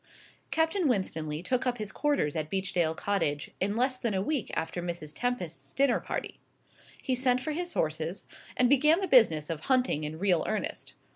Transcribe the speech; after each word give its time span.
Captain 0.49 0.87
Winstanley 0.87 1.43
took 1.43 1.67
up 1.67 1.77
his 1.77 1.91
quarters 1.91 2.35
at 2.35 2.49
Beechdale 2.49 2.95
Cottage 2.95 3.51
in 3.59 3.75
less 3.75 3.99
than 3.99 4.15
a 4.15 4.21
week 4.23 4.49
after 4.55 4.81
Mrs. 4.81 5.13
Tempest's 5.15 5.71
dinner 5.73 5.99
party. 5.99 6.39
He 6.99 7.13
sent 7.13 7.39
for 7.39 7.51
his 7.51 7.73
horses, 7.73 8.25
and 8.57 8.67
began 8.67 9.01
the 9.01 9.07
business 9.07 9.47
of 9.51 9.65
hunting 9.65 10.03
in 10.03 10.17
real 10.17 10.43
earnest. 10.47 10.93